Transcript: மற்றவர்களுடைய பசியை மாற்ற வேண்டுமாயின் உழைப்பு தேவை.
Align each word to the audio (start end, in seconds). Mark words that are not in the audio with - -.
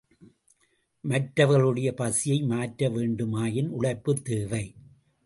மற்றவர்களுடைய 1.03 1.93
பசியை 1.93 2.41
மாற்ற 2.41 2.89
வேண்டுமாயின் 2.89 3.69
உழைப்பு 3.69 4.21
தேவை. 4.21 4.63